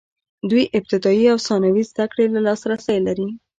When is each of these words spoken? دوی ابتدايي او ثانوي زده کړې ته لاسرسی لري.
دوی 0.49 0.63
ابتدايي 0.79 1.25
او 1.33 1.39
ثانوي 1.47 1.83
زده 1.91 2.05
کړې 2.11 2.25
ته 2.31 2.39
لاسرسی 2.47 2.97
لري. 3.07 3.27